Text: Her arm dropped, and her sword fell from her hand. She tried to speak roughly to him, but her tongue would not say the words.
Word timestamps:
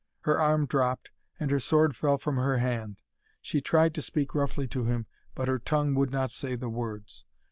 Her 0.21 0.39
arm 0.39 0.65
dropped, 0.65 1.11
and 1.39 1.51
her 1.51 1.59
sword 1.59 1.95
fell 1.95 2.17
from 2.17 2.37
her 2.37 2.57
hand. 2.57 2.97
She 3.39 3.61
tried 3.61 3.93
to 3.93 4.01
speak 4.01 4.33
roughly 4.33 4.67
to 4.69 4.85
him, 4.85 5.05
but 5.35 5.47
her 5.47 5.59
tongue 5.59 5.93
would 5.93 6.09
not 6.09 6.31
say 6.31 6.55
the 6.55 6.69
words. 6.69 7.23